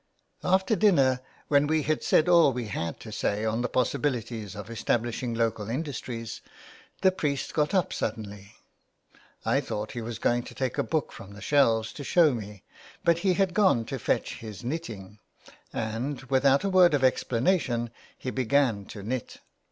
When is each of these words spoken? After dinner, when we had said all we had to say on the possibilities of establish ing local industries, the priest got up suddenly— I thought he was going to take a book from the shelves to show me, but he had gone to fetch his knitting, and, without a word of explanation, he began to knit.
After 0.43 0.75
dinner, 0.75 1.19
when 1.47 1.67
we 1.67 1.83
had 1.83 2.01
said 2.01 2.27
all 2.27 2.53
we 2.53 2.65
had 2.69 2.99
to 3.01 3.11
say 3.11 3.45
on 3.45 3.61
the 3.61 3.69
possibilities 3.69 4.55
of 4.55 4.71
establish 4.71 5.21
ing 5.21 5.35
local 5.35 5.69
industries, 5.69 6.41
the 7.01 7.11
priest 7.11 7.53
got 7.53 7.75
up 7.75 7.93
suddenly— 7.93 8.55
I 9.45 9.61
thought 9.61 9.91
he 9.91 10.01
was 10.01 10.17
going 10.17 10.41
to 10.45 10.55
take 10.55 10.79
a 10.79 10.83
book 10.83 11.11
from 11.11 11.33
the 11.35 11.39
shelves 11.41 11.93
to 11.93 12.03
show 12.03 12.33
me, 12.33 12.63
but 13.05 13.19
he 13.19 13.35
had 13.35 13.53
gone 13.53 13.85
to 13.85 13.99
fetch 13.99 14.39
his 14.39 14.63
knitting, 14.63 15.19
and, 15.71 16.23
without 16.23 16.63
a 16.63 16.69
word 16.71 16.95
of 16.95 17.03
explanation, 17.03 17.91
he 18.17 18.31
began 18.31 18.85
to 18.85 19.03
knit. 19.03 19.37